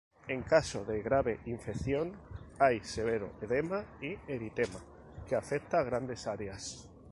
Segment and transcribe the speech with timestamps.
[0.27, 2.13] En caso de grave infección,
[2.57, 4.83] hay severo edema y eritema
[5.27, 6.89] que afecta grandes áreas.